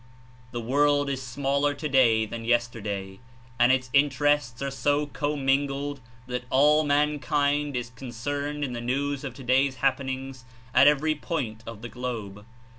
The 0.49 0.59
world 0.61 1.11
Is 1.11 1.21
smaller 1.21 1.75
today 1.75 2.25
than 2.25 2.43
yesterday 2.43 3.19
and 3.59 3.71
Its 3.71 3.91
interests 3.93 4.59
are 4.59 4.71
so 4.71 5.05
commingled 5.05 5.99
that 6.25 6.45
all 6.49 6.83
mankind 6.83 7.75
is 7.75 7.91
con 7.91 8.09
cerned 8.09 8.63
in 8.63 8.73
the 8.73 8.81
news 8.81 9.23
of 9.23 9.35
today's 9.35 9.75
happenings 9.75 10.43
at 10.73 10.87
ever>^ 10.87 11.21
point 11.21 11.61
of 11.67 11.83
the 11.83 11.87
globe. 11.89 12.47